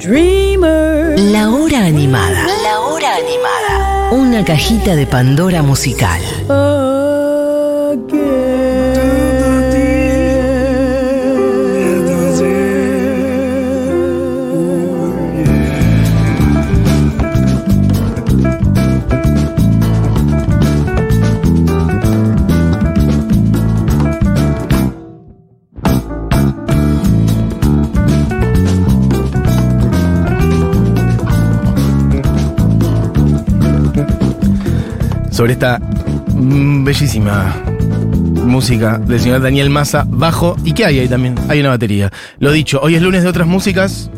[0.00, 1.18] dreamer.
[1.18, 2.46] La hora animada.
[2.62, 4.10] La hora animada.
[4.12, 6.20] Una cajita de Pandora musical.
[35.40, 37.64] Sobre esta mm, bellísima
[38.44, 40.54] música del señor Daniel Massa, bajo.
[40.66, 41.34] ¿Y qué hay ahí también?
[41.48, 42.12] Hay una batería.
[42.40, 44.10] Lo dicho, hoy es lunes de otras músicas.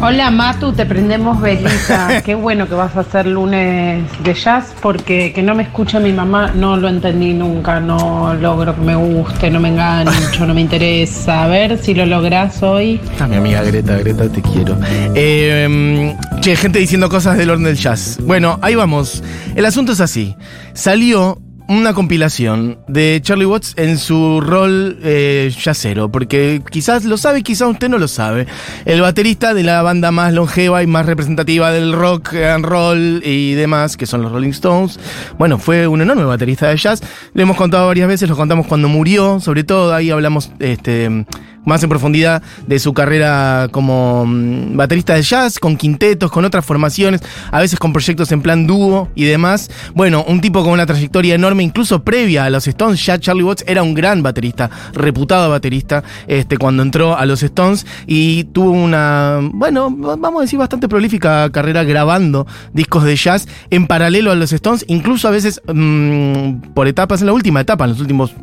[0.00, 2.22] Hola Matu, te prendemos velita.
[2.24, 6.12] Qué bueno que vas a hacer lunes de jazz porque que no me escuche mi
[6.12, 10.60] mamá no lo entendí nunca, no logro que me guste, no me engancho, no me
[10.60, 11.44] interesa.
[11.44, 13.00] A ver si lo lográs hoy.
[13.12, 14.76] Está mi amiga Greta, Greta, te quiero.
[15.14, 18.18] Eh, che, gente diciendo cosas del orden del jazz.
[18.22, 19.22] Bueno, ahí vamos.
[19.54, 20.34] El asunto es así.
[20.72, 27.42] Salió una compilación de Charlie Watts en su rol eh, yacero, porque quizás lo sabe,
[27.42, 28.46] quizás usted no lo sabe.
[28.84, 33.54] El baterista de la banda más longeva y más representativa del rock and roll y
[33.54, 34.98] demás, que son los Rolling Stones.
[35.38, 37.02] Bueno, fue un enorme baterista de jazz.
[37.34, 41.24] Lo hemos contado varias veces, lo contamos cuando murió, sobre todo ahí hablamos este,
[41.64, 46.64] más en profundidad de su carrera como mm, baterista de jazz, con quintetos, con otras
[46.64, 49.70] formaciones, a veces con proyectos en plan dúo y demás.
[49.94, 53.64] Bueno, un tipo con una trayectoria enorme, incluso previa a los Stones, ya Charlie Watts
[53.66, 59.40] era un gran baterista, reputado baterista, este, cuando entró a los Stones y tuvo una,
[59.52, 64.52] bueno, vamos a decir, bastante prolífica carrera grabando discos de jazz en paralelo a los
[64.52, 68.34] Stones, incluso a veces mmm, por etapas, en la última etapa, en los últimos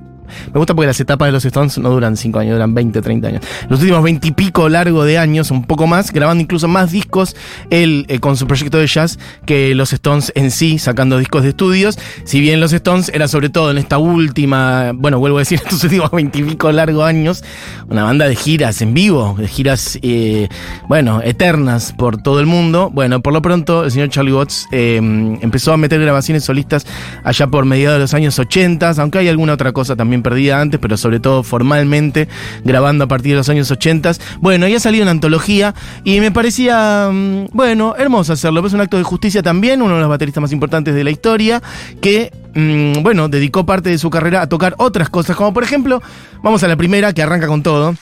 [0.53, 3.27] me gusta porque las etapas de los Stones no duran 5 años, duran 20, 30
[3.27, 3.45] años.
[3.69, 7.35] Los últimos 20 y pico largo de años, un poco más, grabando incluso más discos
[7.69, 11.50] él eh, con su proyecto de jazz que los Stones en sí, sacando discos de
[11.50, 11.97] estudios.
[12.23, 15.84] Si bien los Stones era sobre todo en esta última, bueno, vuelvo a decir, estos
[15.84, 17.44] últimos 20 y pico largo años,
[17.88, 20.47] una banda de giras en vivo, de giras, eh,
[20.88, 22.89] bueno, eternas por todo el mundo.
[22.91, 26.85] Bueno, por lo pronto el señor Charlie Watts eh, empezó a meter grabaciones solistas
[27.23, 30.80] allá por mediados de los años 80, aunque hay alguna otra cosa también perdida antes,
[30.80, 32.28] pero sobre todo formalmente,
[32.63, 34.12] grabando a partir de los años 80.
[34.40, 38.66] Bueno, ya ha salido una antología y me parecía, mm, bueno, hermoso hacerlo.
[38.66, 41.62] Es un acto de justicia también, uno de los bateristas más importantes de la historia,
[42.02, 46.02] que, mmm, bueno, dedicó parte de su carrera a tocar otras cosas, como por ejemplo,
[46.44, 47.96] vamos a la primera, que arranca con todo.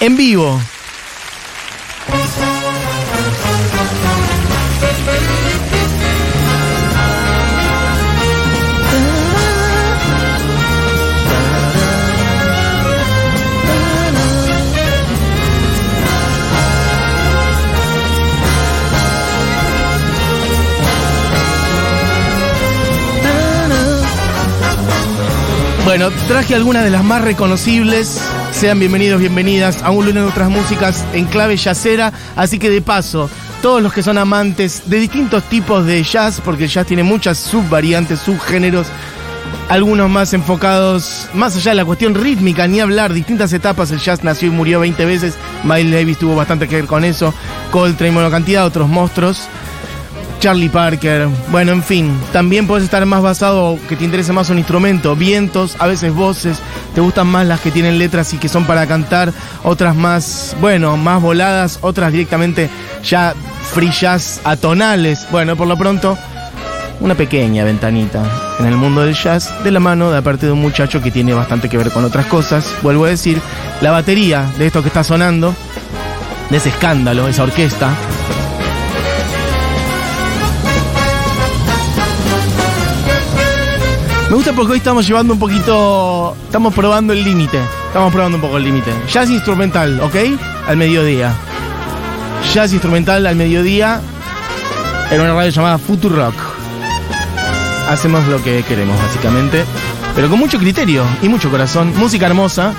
[0.00, 0.60] En vivo.
[25.98, 28.20] Bueno, traje algunas de las más reconocibles.
[28.52, 32.12] Sean bienvenidos, bienvenidas a un lunes de otras músicas en clave yacera.
[32.36, 33.30] Así que de paso,
[33.62, 37.38] todos los que son amantes de distintos tipos de jazz, porque el jazz tiene muchas
[37.38, 38.88] subvariantes, subgéneros,
[39.70, 43.90] algunos más enfocados más allá de la cuestión rítmica, ni hablar, distintas etapas.
[43.90, 45.32] El jazz nació y murió 20 veces.
[45.64, 47.32] Miles Davis tuvo bastante que ver con eso.
[47.70, 49.48] Coltrane, bueno, cantidad de otros monstruos.
[50.38, 54.58] Charlie Parker, bueno, en fin, también puedes estar más basado, que te interese más un
[54.58, 56.58] instrumento, vientos, a veces voces,
[56.94, 59.32] te gustan más las que tienen letras y que son para cantar,
[59.64, 62.68] otras más, bueno, más voladas, otras directamente
[63.02, 63.34] ya
[63.98, 66.16] jazz atonales, bueno, por lo pronto,
[67.00, 68.22] una pequeña ventanita
[68.58, 71.34] en el mundo del jazz de la mano de aparte de un muchacho que tiene
[71.34, 73.40] bastante que ver con otras cosas, vuelvo a decir,
[73.80, 75.54] la batería de esto que está sonando,
[76.50, 77.90] de ese escándalo, esa orquesta,
[84.46, 86.36] gusta porque hoy estamos llevando un poquito.
[86.44, 87.58] Estamos probando el límite.
[87.88, 88.92] Estamos probando un poco el límite.
[89.10, 90.14] Jazz instrumental, ¿ok?
[90.68, 91.34] Al mediodía.
[92.54, 94.00] Jazz instrumental al mediodía.
[95.10, 96.34] En una radio llamada Future Rock.
[97.88, 99.64] Hacemos lo que queremos, básicamente.
[100.14, 101.92] Pero con mucho criterio y mucho corazón.
[101.96, 102.72] Música hermosa.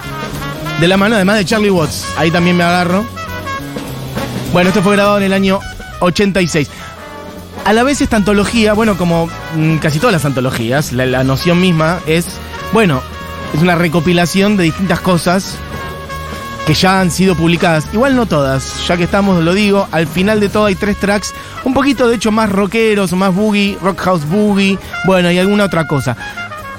[0.80, 2.06] De la mano, además de Charlie Watts.
[2.16, 3.04] Ahí también me agarro.
[4.54, 5.60] Bueno, esto fue grabado en el año
[6.00, 6.70] 86
[7.68, 11.60] a la vez esta antología, bueno, como mm, casi todas las antologías, la, la, noción
[11.60, 12.26] misma es,
[12.72, 13.02] bueno,
[13.54, 15.56] es una recopilación de distintas cosas
[16.66, 17.86] que ya han sido publicadas.
[17.92, 21.34] Igual no todas, ya que estamos, lo digo, al final de todo hay tres tracks,
[21.66, 25.86] un poquito de hecho más rockeros, más boogie, rock house boogie, bueno, y alguna otra
[25.88, 26.16] cosa.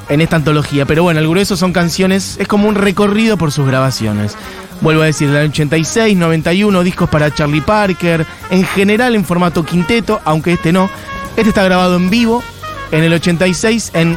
[0.08, 0.87] En esta antología.
[0.87, 4.37] Pero bueno, el grueso son canciones, es como un recorrido por sus grabaciones.
[4.81, 10.20] Vuelvo a decir, el 86, 91, discos para Charlie Parker, en general en formato quinteto,
[10.25, 10.88] aunque este no.
[11.37, 12.43] Este está grabado en vivo
[12.90, 14.16] en el 86 en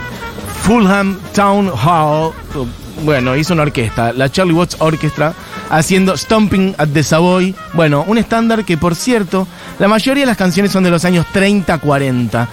[0.63, 2.33] Fulham Town Hall.
[3.03, 5.33] Bueno, hizo una orquesta, la Charlie Watts Orchestra,
[5.69, 7.55] haciendo Stomping at the Savoy.
[7.73, 9.47] Bueno, un estándar que, por cierto,
[9.79, 12.47] la mayoría de las canciones son de los años 30, 40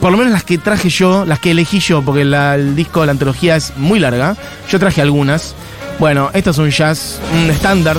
[0.00, 3.12] por lo menos las que traje yo, las que elegí yo, porque el disco, la
[3.12, 4.36] antología es muy larga.
[4.70, 5.54] Yo traje algunas.
[5.98, 7.96] Bueno, esto es un jazz, un estándar.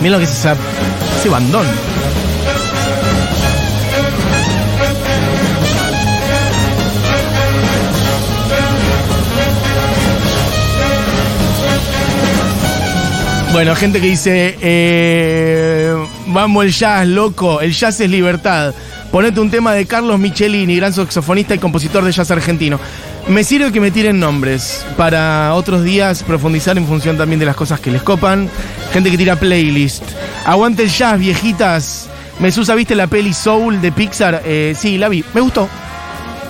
[0.00, 0.56] Miren lo que es esa,
[1.18, 1.66] ese bandón.
[13.52, 15.96] Bueno, gente que dice, eh,
[16.36, 18.74] vamos el jazz, loco, el jazz es libertad.
[19.10, 22.78] Ponete un tema de Carlos Michelini, gran saxofonista y compositor de jazz argentino.
[23.26, 27.56] Me sirve que me tiren nombres para otros días profundizar en función también de las
[27.56, 28.50] cosas que les copan.
[28.92, 30.02] Gente que tira playlist.
[30.44, 32.10] Aguante el jazz, viejitas.
[32.38, 34.42] Mesusa, ¿viste la peli Soul de Pixar?
[34.44, 35.24] Eh, sí, la vi.
[35.32, 35.66] Me gustó.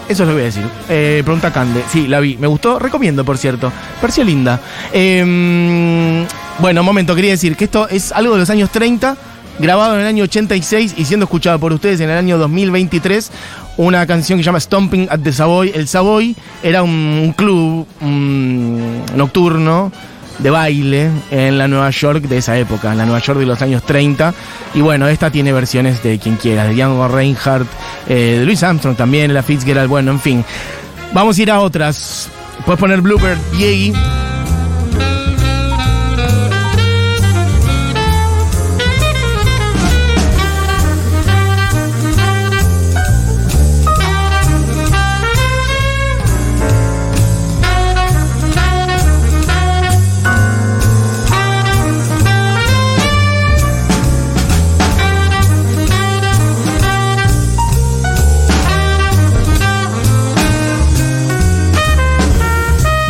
[0.08, 0.64] Eso es lo voy a decir.
[0.88, 1.84] Eh, pregunta Cande.
[1.92, 2.36] Sí, la vi.
[2.38, 2.80] Me gustó.
[2.80, 3.72] Recomiendo, por cierto.
[4.00, 4.60] Pareció linda.
[4.92, 6.26] Eh,
[6.58, 7.14] bueno, momento.
[7.14, 9.16] Quería decir que esto es algo de los años 30
[9.58, 13.30] grabado en el año 86 y siendo escuchado por ustedes en el año 2023,
[13.76, 15.72] una canción que se llama Stomping at the Savoy.
[15.74, 17.86] El Savoy era un, club
[19.14, 19.92] nocturno
[20.38, 23.60] de baile en la Nueva York de esa época, en la Nueva York de los
[23.62, 24.34] años 30.
[24.74, 27.68] Y bueno, esta tiene versiones de quien quiera, de Django Reinhardt,
[28.08, 30.44] eh, de Louis Armstrong también, la Fitzgerald, bueno, en fin.
[31.12, 32.28] Vamos a ir a otras.
[32.64, 33.92] Puedes poner Bluebird Yegi.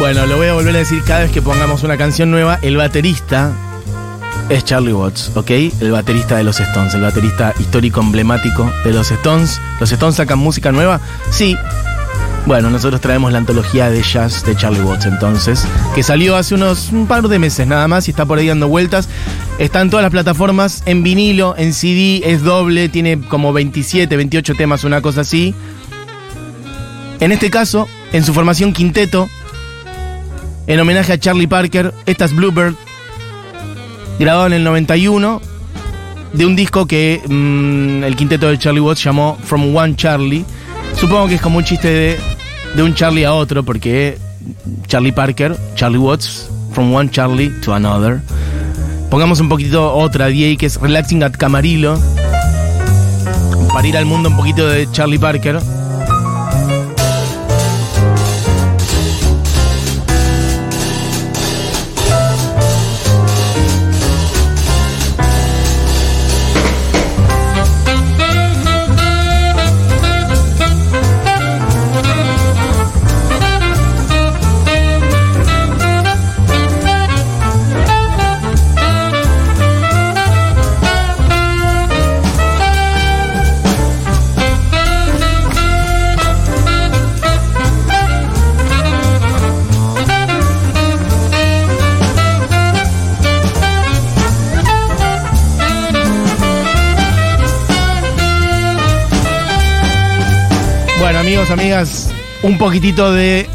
[0.06, 2.60] Bueno, lo voy a volver a decir cada vez que pongamos una canción nueva.
[2.62, 3.52] El baterista
[4.48, 5.50] es Charlie Watts, ¿ok?
[5.80, 9.60] El baterista de los Stones, el baterista histórico emblemático de los Stones.
[9.80, 11.00] ¿Los Stones sacan música nueva?
[11.30, 11.56] Sí.
[12.46, 15.66] Bueno, nosotros traemos la antología de jazz de Charlie Watts entonces,
[15.96, 18.68] que salió hace unos un par de meses nada más y está por ahí dando
[18.68, 19.08] vueltas.
[19.58, 24.54] Está en todas las plataformas, en vinilo, en CD, es doble, tiene como 27, 28
[24.54, 25.52] temas, una cosa así.
[27.18, 29.28] En este caso, en su formación quinteto,
[30.66, 31.92] en homenaje a Charlie Parker.
[32.06, 32.74] Esta es Bluebird,
[34.18, 35.40] grabado en el 91,
[36.32, 40.44] de un disco que mm, el quinteto de Charlie Watts llamó From One Charlie.
[40.98, 42.18] Supongo que es como un chiste de,
[42.74, 44.18] de un Charlie a otro, porque
[44.86, 48.20] Charlie Parker, Charlie Watts, From One Charlie to Another.
[49.10, 51.98] Pongamos un poquito otra DA que es Relaxing at Camarillo,
[53.72, 55.60] para ir al mundo un poquito de Charlie Parker.
[101.26, 102.10] Amigos, amigas,
[102.44, 103.48] un poquitito de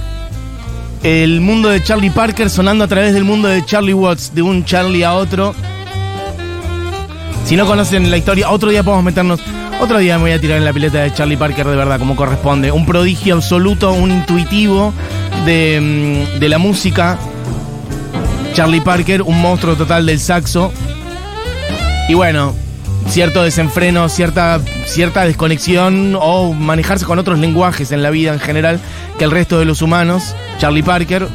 [1.03, 4.65] el mundo de Charlie Parker sonando a través del mundo de Charlie Watts, de un
[4.65, 5.55] Charlie a otro.
[7.45, 9.39] Si no conocen la historia, otro día podemos meternos.
[9.79, 12.17] Otro día me voy a tirar en la pileta de Charlie Parker de verdad, como
[12.17, 12.73] corresponde.
[12.73, 14.93] Un prodigio absoluto, un intuitivo
[15.45, 17.17] de, mm, de la música.
[18.53, 20.73] Charlie Parker, un monstruo total del saxo.
[22.09, 22.53] Y bueno,
[23.07, 24.59] cierto desenfreno, cierta,
[24.91, 28.79] cierta desconexión o manejarse con otros lenguajes en la vida en general
[29.17, 30.35] que el resto de los humanos.
[30.59, 31.27] Charlie Parker.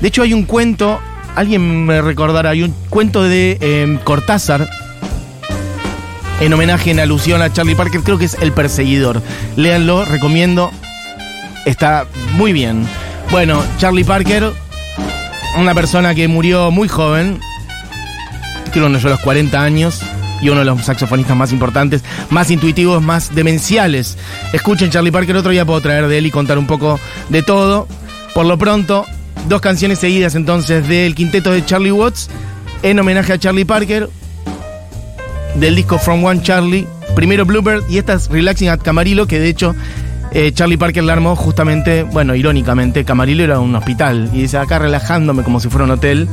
[0.00, 1.00] De hecho, hay un cuento,
[1.34, 4.70] alguien me recordará, hay un cuento de em, Cortázar
[6.40, 9.20] en homenaje, en alusión a Charlie Parker, creo que es El Perseguidor.
[9.56, 10.70] Léanlo, recomiendo.
[11.66, 12.86] Está muy bien.
[13.32, 14.52] Bueno, Charlie Parker,
[15.58, 17.40] una persona que murió muy joven,
[18.70, 20.00] creo que no a los 40 años,
[20.40, 24.16] y uno de los saxofonistas más importantes, más intuitivos, más demenciales.
[24.52, 27.88] Escuchen Charlie Parker, otro día puedo traer de él y contar un poco de todo.
[28.34, 29.04] Por lo pronto,
[29.48, 32.28] dos canciones seguidas entonces del quinteto de Charlie Watts
[32.82, 34.08] en homenaje a Charlie Parker
[35.56, 36.86] del disco From One Charlie.
[37.14, 39.74] Primero Bluebird y esta es Relaxing at Camarillo, que de hecho
[40.30, 44.78] eh, Charlie Parker la armó justamente, bueno, irónicamente, Camarillo era un hospital y dice acá
[44.78, 46.28] relajándome como si fuera un hotel.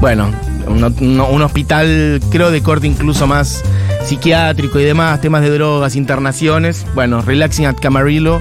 [0.00, 0.30] Bueno,
[0.66, 3.62] un, hospital creo de corte incluso más
[4.04, 6.86] psiquiátrico y demás, temas de drogas, internaciones.
[6.94, 8.40] Bueno, Relaxing at Camarillo.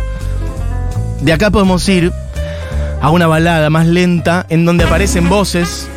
[1.22, 2.12] De acá podemos ir
[3.02, 5.88] a una balada más lenta en donde aparecen voces.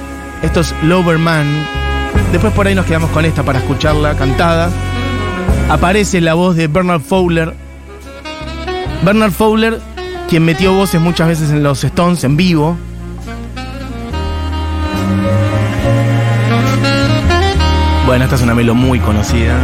[0.42, 1.46] Esto es Loverman.
[2.32, 4.70] Después por ahí nos quedamos con esta para escucharla cantada.
[5.68, 7.54] Aparece la voz de Bernard Fowler.
[9.04, 9.80] Bernard Fowler,
[10.28, 12.76] quien metió voces muchas veces en los Stones en vivo.
[18.06, 19.58] Bueno, esta es una melo muy conocida.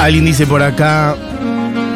[0.00, 1.14] Alguien dice por acá.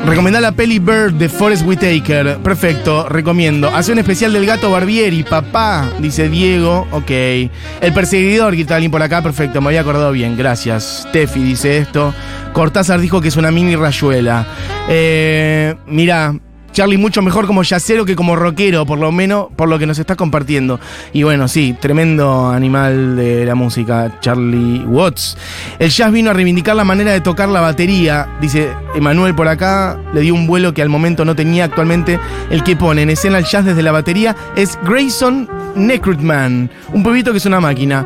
[0.06, 2.38] Recomendá la peli Bird de Forrest Whitaker.
[2.38, 3.68] Perfecto, recomiendo.
[3.75, 6.86] Hace un especial del gato Barbieri, papá, dice Diego.
[6.92, 7.10] Ok.
[7.10, 9.20] El perseguidor, grita alguien por acá.
[9.20, 10.36] Perfecto, me había acordado bien.
[10.36, 11.08] Gracias.
[11.12, 12.14] Tefi dice esto.
[12.52, 14.46] Cortázar dijo que es una mini rayuela.
[14.88, 16.34] Eh, mira,
[16.76, 19.99] Charlie mucho mejor como yacero que como rockero, por lo menos por lo que nos
[19.99, 20.78] está compartiendo.
[21.14, 25.38] Y bueno, sí, tremendo animal de la música, Charlie Watts.
[25.78, 29.99] El jazz vino a reivindicar la manera de tocar la batería, dice Emanuel por acá,
[30.12, 32.21] le dio un vuelo que al momento no tenía actualmente.
[32.50, 37.33] El que pone en escena el jazz desde la batería es Grayson Necrutman, un pebito
[37.33, 38.04] que es una máquina.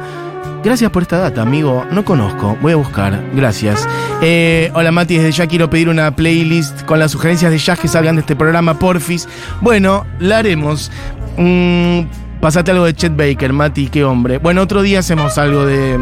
[0.62, 1.84] Gracias por esta data, amigo.
[1.90, 2.56] No conozco.
[2.60, 3.20] Voy a buscar.
[3.34, 3.88] Gracias.
[4.22, 5.16] Eh, hola, Mati.
[5.16, 8.36] Desde ya quiero pedir una playlist con las sugerencias de jazz que salgan de este
[8.36, 9.28] programa, porfis.
[9.60, 10.90] Bueno, la haremos.
[11.36, 12.02] Mm,
[12.40, 14.38] Pásate algo de Chet Baker, Mati, qué hombre.
[14.38, 15.98] Bueno, otro día hacemos algo de,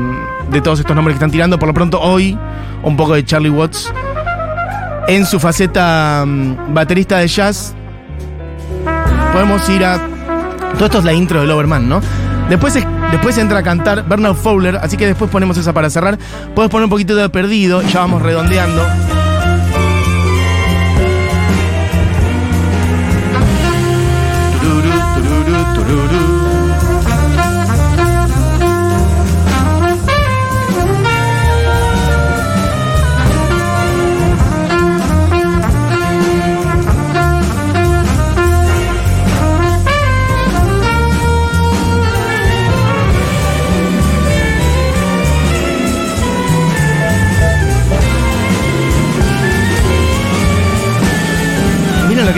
[0.52, 1.58] de todos estos nombres que están tirando.
[1.58, 2.38] Por lo pronto, hoy,
[2.84, 3.92] un poco de Charlie Watts.
[5.08, 7.74] En su faceta mm, baterista de jazz,
[9.32, 9.98] podemos ir a.
[10.74, 12.00] Todo esto es la intro del Overman, ¿no?
[12.48, 16.18] Después, es- después entra a cantar Bernard Fowler, así que después ponemos esa para cerrar.
[16.54, 18.82] Puedes poner un poquito de perdido, ya vamos redondeando.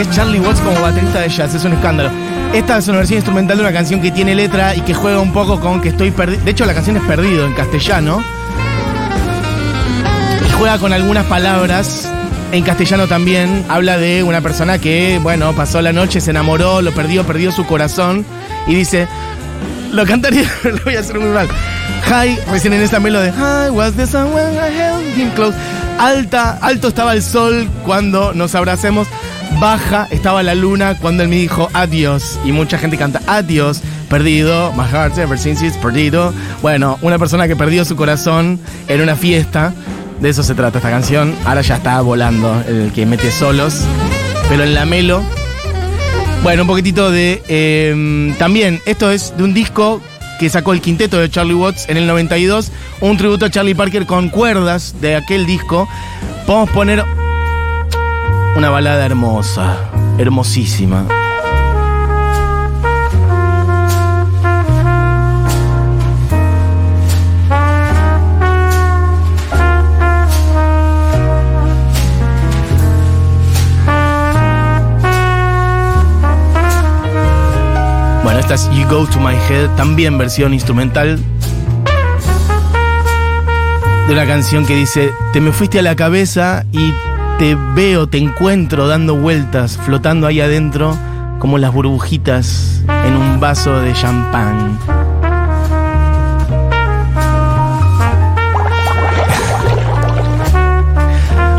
[0.01, 2.11] Es Charlie Watts como baterista de jazz, es un escándalo.
[2.55, 5.33] Esta es una versión instrumental de una canción que tiene letra y que juega un
[5.33, 6.43] poco con que estoy perdido.
[6.45, 8.23] De hecho, la canción es perdido en castellano.
[10.47, 12.11] Y juega con algunas palabras.
[12.53, 16.93] En castellano también habla de una persona que, bueno, pasó la noche, se enamoró, lo
[16.93, 18.25] perdió, perdió su corazón.
[18.67, 19.07] Y dice,
[19.93, 21.49] lo cantaría, lo voy a hacer muy mal.
[22.05, 23.33] High, recién en esta melodía.
[23.33, 25.57] High was the sun I held him close.
[25.99, 29.07] Alta, alto estaba el sol cuando nos abracemos.
[29.59, 32.39] Baja estaba la luna cuando él me dijo adiós.
[32.45, 36.33] Y mucha gente canta adiós, perdido, my heart ever since it's perdido.
[36.63, 39.73] Bueno, una persona que perdió su corazón en una fiesta.
[40.21, 41.35] De eso se trata esta canción.
[41.45, 43.85] Ahora ya está volando el que mete solos.
[44.49, 45.23] Pero en la melo
[46.43, 47.43] bueno, un poquitito de.
[47.49, 50.01] eh, también, esto es de un disco
[50.39, 52.73] que sacó el quinteto de Charlie Watts en el 92.
[53.03, 55.87] Un tributo a Charlie Parker con cuerdas de aquel disco.
[56.47, 57.05] Podemos poner
[58.57, 59.77] una balada hermosa,
[60.19, 61.05] hermosísima.
[78.23, 81.19] Bueno, esta es You Go to My Head, también versión instrumental
[84.07, 86.93] de una canción que dice, te me fuiste a la cabeza y
[87.41, 90.95] te veo, te encuentro dando vueltas, flotando ahí adentro
[91.39, 94.79] como las burbujitas en un vaso de champán.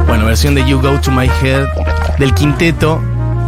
[0.05, 1.65] Bueno, versión de You Go to My Head
[2.19, 3.01] del quinteto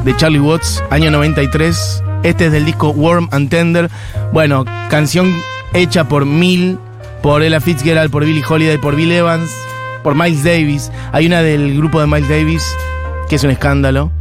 [0.03, 2.03] de Charlie Watts, año 93.
[2.23, 3.91] Este es del disco Warm and Tender.
[4.31, 5.31] Bueno, canción
[5.75, 6.79] hecha por Mil,
[7.21, 9.51] por Ella Fitzgerald, por Billie Holiday, por Bill Evans.
[10.03, 10.91] Por Miles Davis.
[11.11, 12.75] Hay una del grupo de Miles Davis
[13.29, 14.11] que es un escándalo.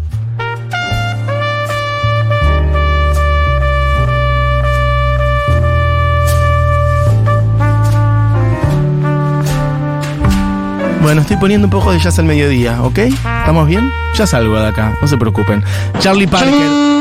[11.03, 12.99] Bueno, estoy poniendo un poco de jazz al mediodía, ¿ok?
[12.99, 13.91] ¿Estamos bien?
[14.15, 15.62] Ya salgo de acá, no se preocupen.
[15.99, 16.93] Charlie Parker.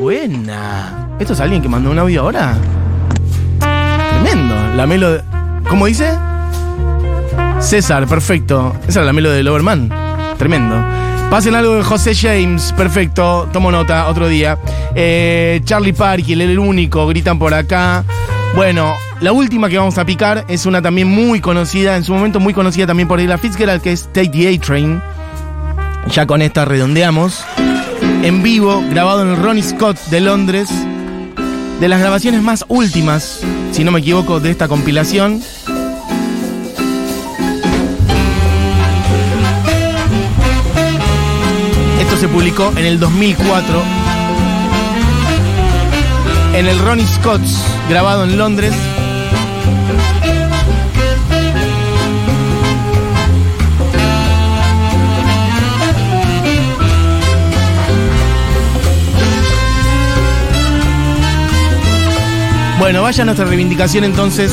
[0.00, 1.08] Buena.
[1.20, 2.56] ¿Esto es alguien que mandó un audio ahora?
[3.60, 4.56] Tremendo.
[4.74, 5.31] La melo.
[5.72, 6.12] ¿Cómo dice?
[7.58, 8.76] César, perfecto.
[8.86, 9.88] Esa era la melo de Loverman.
[10.36, 10.76] Tremendo.
[11.30, 13.48] Pasen algo de José James, perfecto.
[13.54, 14.58] Tomo nota, otro día.
[14.94, 18.04] Eh, Charlie Parker, el único, gritan por acá.
[18.54, 22.38] Bueno, la última que vamos a picar es una también muy conocida, en su momento
[22.38, 25.02] muy conocida también por Ella Fitzgerald, que es Take the A-Train.
[26.08, 27.46] Ya con esta redondeamos.
[28.22, 30.68] En vivo, grabado en el Ronnie Scott de Londres.
[31.80, 33.40] De las grabaciones más últimas,
[33.72, 35.42] si no me equivoco, de esta compilación.
[42.00, 43.82] Esto se publicó en el 2004
[46.54, 48.74] en el Ronnie Scott's, grabado en Londres.
[62.82, 64.52] Bueno, vaya nuestra reivindicación entonces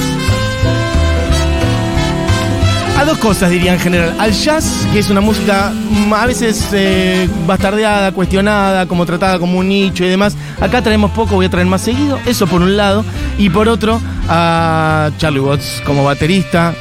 [2.96, 4.16] a dos cosas diría en general.
[4.20, 9.58] Al jazz, que es una música mm, a veces eh, bastardeada, cuestionada, como tratada como
[9.58, 10.38] un nicho y demás.
[10.62, 12.20] Acá traemos poco, voy a traer más seguido.
[12.28, 13.04] Eso por un lado.
[13.40, 16.76] Y por otro, a Charlie Watts como baterista.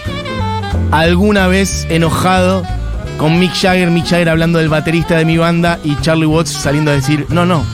[0.90, 2.62] Alguna vez enojado
[3.16, 6.90] con Mick Jagger, Mick Jagger hablando del baterista de mi banda y Charlie Watts saliendo
[6.90, 7.64] a decir, no, no,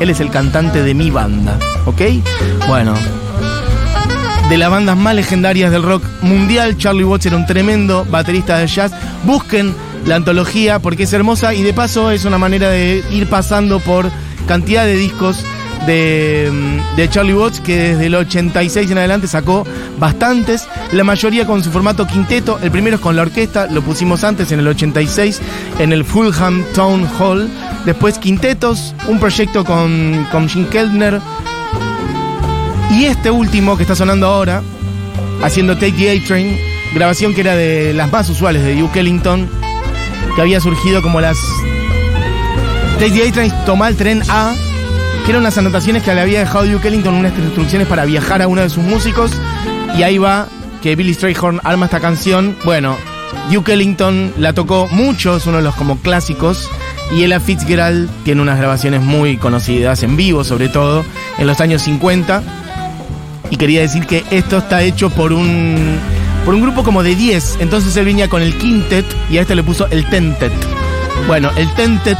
[0.00, 1.58] él es el cantante de mi banda.
[1.86, 2.02] ¿Ok?
[2.66, 2.94] Bueno,
[4.48, 6.76] de las bandas más legendarias del rock mundial.
[6.76, 8.92] Charlie Watts era un tremendo baterista de jazz.
[9.24, 9.74] Busquen
[10.06, 14.10] la antología porque es hermosa y de paso es una manera de ir pasando por
[14.48, 15.44] cantidad de discos
[15.86, 19.66] de, de, Charlie Watts que desde el 86 en adelante sacó
[19.98, 24.24] bastantes, la mayoría con su formato quinteto, el primero es con la orquesta, lo pusimos
[24.24, 25.40] antes en el 86
[25.78, 27.48] en el Fulham Town Hall,
[27.84, 31.20] después quintetos, un proyecto con, con Jim Keltner,
[32.90, 34.62] y este último que está sonando ahora,
[35.42, 36.58] haciendo Take the A-Train,
[36.94, 39.48] grabación que era de las más usuales de Duke Ellington,
[40.34, 41.38] que había surgido como las.
[42.98, 44.54] Take the A-Train, toma el tren A,
[45.24, 48.48] que eran unas anotaciones que le había dejado Duke Ellington, unas instrucciones para viajar a
[48.48, 49.32] uno de sus músicos,
[49.96, 50.48] y ahí va
[50.82, 52.56] que Billy Strayhorn arma esta canción.
[52.64, 52.96] Bueno,
[53.50, 56.68] Duke Ellington la tocó mucho, es uno de los como clásicos.
[57.12, 61.04] Y Ella Fitzgerald tiene unas grabaciones muy conocidas, en vivo sobre todo,
[61.38, 62.42] en los años 50
[63.50, 65.98] y quería decir que esto está hecho por un
[66.44, 67.58] por un grupo como de 10.
[67.60, 70.52] Entonces él venía con el quintet y a este le puso el tentet.
[71.26, 72.18] Bueno, el tentet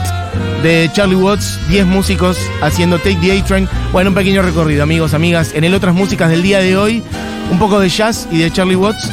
[0.62, 3.68] de Charlie Watts, 10 músicos haciendo Take the A-Train.
[3.92, 5.52] Bueno, un pequeño recorrido, amigos, amigas.
[5.54, 7.02] En el otras músicas del día de hoy,
[7.50, 9.10] un poco de jazz y de Charlie Watts.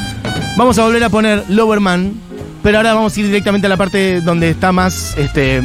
[0.57, 2.13] Vamos a volver a poner Lowerman,
[2.63, 5.61] pero ahora vamos a ir directamente a la parte donde está más, este,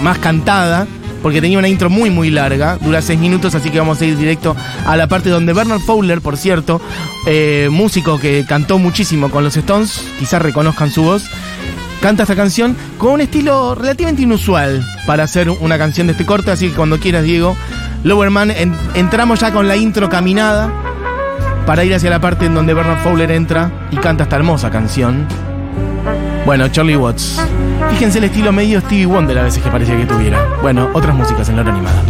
[0.00, 0.86] más cantada
[1.22, 4.16] porque tenía una intro muy muy larga, dura seis minutos, así que vamos a ir
[4.16, 4.54] directo
[4.86, 6.80] a la parte donde Bernard Fowler, por cierto,
[7.26, 11.24] eh, músico que cantó muchísimo con los Stones, quizás reconozcan su voz,
[12.00, 16.50] canta esta canción con un estilo relativamente inusual para hacer una canción de este corte,
[16.50, 17.56] así que cuando quieras, Diego,
[18.04, 18.52] Lowerman,
[18.94, 20.72] entramos ya con la intro caminada
[21.66, 25.26] para ir hacia la parte en donde Bernard Fowler entra y canta esta hermosa canción.
[26.44, 27.40] Bueno, Charlie Watts.
[27.90, 30.38] Fíjense el estilo medio Stevie Wonder a veces que parecía que tuviera.
[30.62, 32.02] Bueno, otras músicas en la hora animada.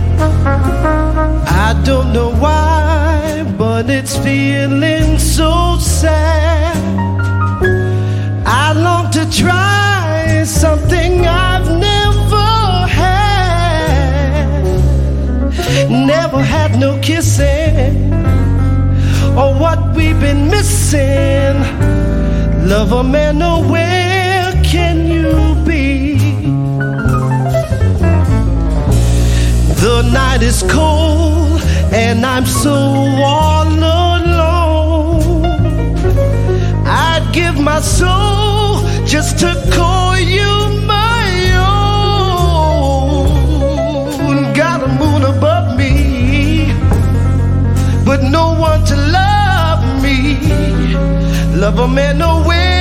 [1.49, 6.46] I don't know why, but it's feeling so sad.
[19.77, 21.57] What we've been missing.
[22.69, 24.53] Love a man oh, away.
[24.65, 26.17] can you be?
[29.85, 31.61] The night is cold
[31.93, 35.45] and I'm so all alone.
[36.87, 40.53] I'd give my soul just to call you
[40.97, 41.27] my
[43.19, 43.27] own.
[44.55, 46.73] Got a moon above me,
[48.05, 49.16] but no one to love.
[51.55, 52.76] Love a man away.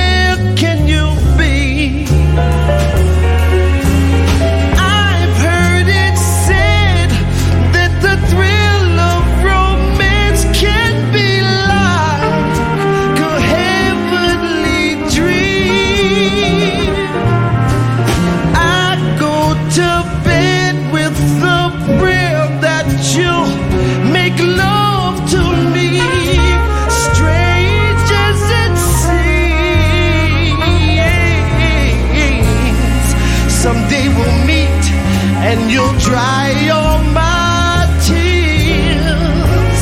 [35.56, 39.80] and you'll dry all my tears.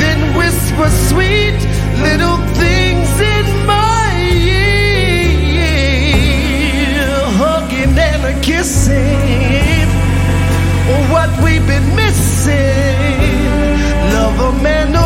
[0.00, 1.58] Then whisper sweet
[2.06, 4.06] little things in my
[4.54, 5.70] ear,
[7.40, 9.88] hugging and a kissing.
[11.12, 12.96] What we've been missing,
[14.14, 14.97] love a man.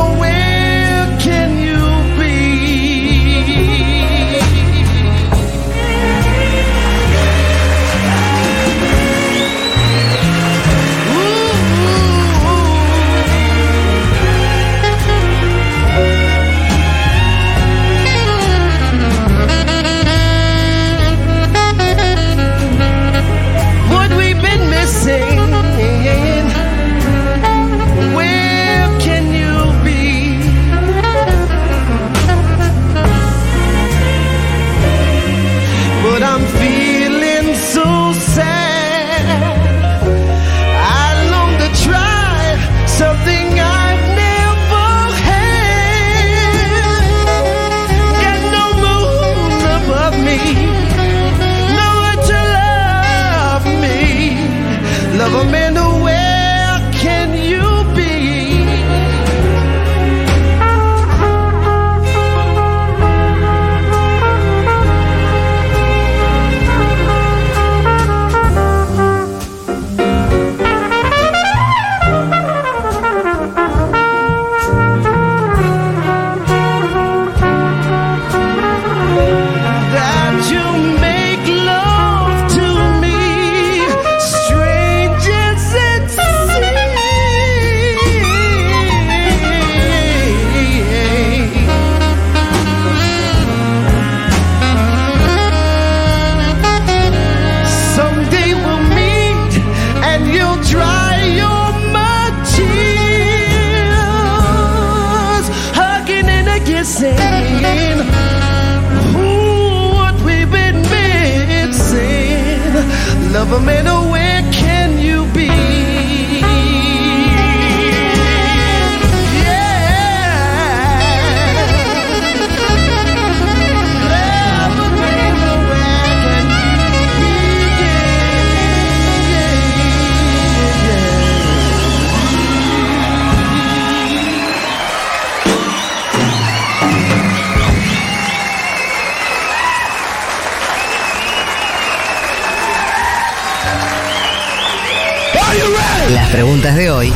[146.74, 147.12] de hoy,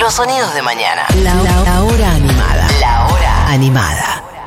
[0.00, 1.05] los sonidos de mañana.